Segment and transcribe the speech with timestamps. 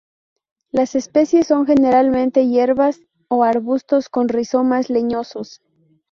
[0.71, 5.61] Las especies son generalmente hierbas o arbustos con rizomas leñosos.